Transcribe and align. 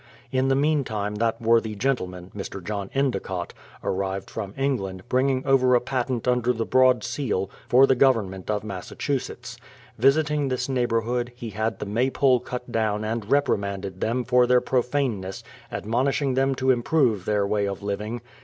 In 0.31 0.47
the 0.47 0.55
meantime 0.55 1.13
that 1.17 1.39
worthy 1.39 1.75
gentleman, 1.75 2.31
Mr. 2.35 2.63
John 2.63 2.89
Endicott, 2.95 3.53
arrived 3.83 4.31
from 4.31 4.55
England, 4.57 5.03
bringing 5.09 5.45
over 5.45 5.75
a 5.75 5.79
patent 5.79 6.27
under 6.27 6.53
the 6.53 6.65
broad 6.65 7.03
seal, 7.03 7.51
for 7.69 7.85
the 7.85 7.93
government 7.93 8.49
of 8.49 8.63
Massa 8.63 8.95
chusetts. 8.95 9.57
Visiting 9.99 10.47
this 10.47 10.67
neighbourhood, 10.67 11.31
he 11.35 11.51
had 11.51 11.77
the 11.77 11.85
May 11.85 12.09
pole 12.09 12.39
cut 12.39 12.71
down, 12.71 13.03
and 13.05 13.29
reprimanded 13.29 14.01
them 14.01 14.23
for 14.23 14.47
their 14.47 14.59
profaneness, 14.59 15.43
admonishing 15.71 16.33
them 16.33 16.55
to 16.55 16.71
improve 16.71 17.25
their 17.25 17.45
way 17.45 17.67
of 17.67 17.83
living. 17.83 18.21